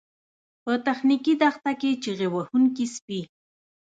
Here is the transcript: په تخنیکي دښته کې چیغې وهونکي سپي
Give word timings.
په 0.63 0.71
تخنیکي 0.87 1.33
دښته 1.41 1.71
کې 1.79 1.91
چیغې 2.03 2.27
وهونکي 2.31 2.85
سپي 2.95 3.21